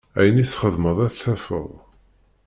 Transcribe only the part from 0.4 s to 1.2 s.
i txedmeḍ ad